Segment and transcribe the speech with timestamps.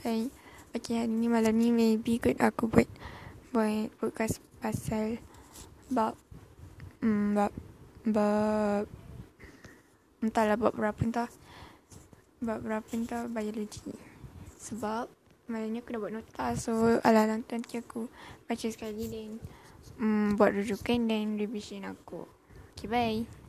[0.00, 0.32] Hai
[0.72, 2.88] Okay hari ni malam ni maybe kot aku buat
[3.52, 5.20] Buat podcast pasal
[5.92, 6.16] Bab
[7.04, 7.52] mm, Bab
[8.08, 8.88] Bab
[10.24, 11.28] Entahlah bab berapa entah.
[12.40, 13.92] Bab berapa entah biologi
[14.56, 15.12] Sebab
[15.52, 18.08] Malam ni aku dah buat nota so alang-alang tu nanti aku
[18.48, 19.36] Baca sekali dan
[20.00, 22.24] mm, Buat rujukan dan revision aku.
[22.72, 23.39] Okay bye.